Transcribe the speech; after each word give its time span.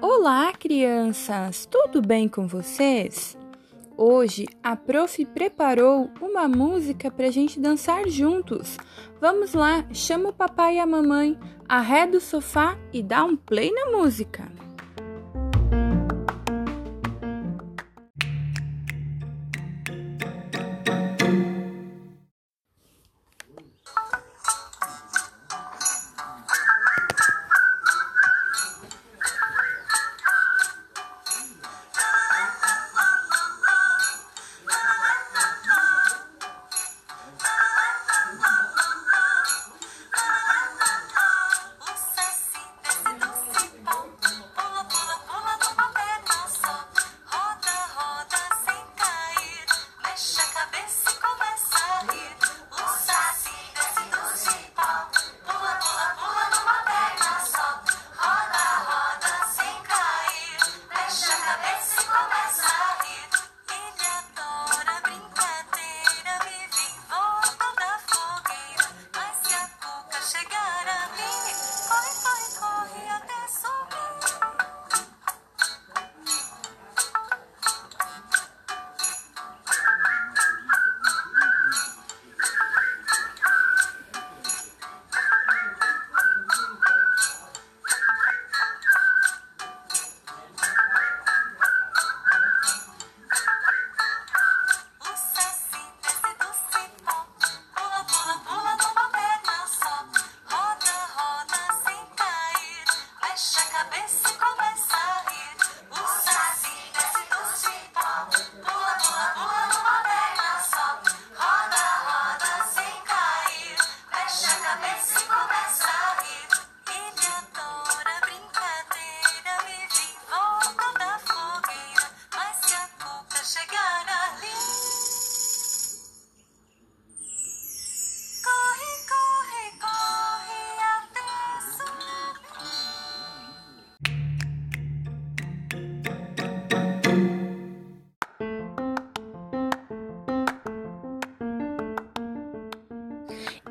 Olá, 0.00 0.52
crianças! 0.52 1.66
Tudo 1.66 2.00
bem 2.00 2.28
com 2.28 2.46
vocês? 2.46 3.36
Hoje 3.96 4.46
a 4.62 4.76
prof 4.76 5.26
preparou 5.26 6.08
uma 6.20 6.46
música 6.46 7.10
para 7.10 7.26
a 7.26 7.30
gente 7.32 7.58
dançar 7.58 8.08
juntos. 8.08 8.78
Vamos 9.20 9.54
lá, 9.54 9.84
chama 9.92 10.28
o 10.28 10.32
papai 10.32 10.76
e 10.76 10.78
a 10.78 10.86
mamãe, 10.86 11.36
arreda 11.68 12.18
o 12.18 12.20
sofá 12.20 12.78
e 12.92 13.02
dá 13.02 13.24
um 13.24 13.36
play 13.36 13.72
na 13.72 13.90
música. 13.90 14.52
sé 70.20 70.38
que 70.46 70.59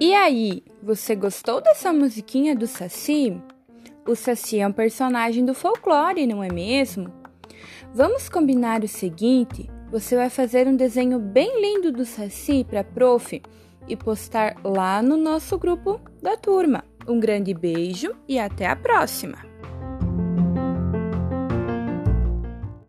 E 0.00 0.14
aí, 0.14 0.62
você 0.80 1.16
gostou 1.16 1.60
dessa 1.60 1.92
musiquinha 1.92 2.54
do 2.54 2.68
Saci? 2.68 3.36
O 4.06 4.14
Saci 4.14 4.60
é 4.60 4.66
um 4.66 4.72
personagem 4.72 5.44
do 5.44 5.52
folclore, 5.54 6.24
não 6.24 6.42
é 6.42 6.48
mesmo? 6.52 7.12
Vamos 7.92 8.28
combinar 8.28 8.84
o 8.84 8.88
seguinte: 8.88 9.68
você 9.90 10.14
vai 10.14 10.30
fazer 10.30 10.68
um 10.68 10.76
desenho 10.76 11.18
bem 11.18 11.60
lindo 11.60 11.90
do 11.90 12.04
Saci 12.04 12.62
para 12.62 12.84
prof 12.84 13.42
e 13.88 13.96
postar 13.96 14.54
lá 14.62 15.02
no 15.02 15.16
nosso 15.16 15.58
grupo 15.58 16.00
da 16.22 16.36
turma. 16.36 16.84
Um 17.08 17.18
grande 17.18 17.52
beijo 17.52 18.14
e 18.28 18.38
até 18.38 18.68
a 18.68 18.76
próxima! 18.76 19.38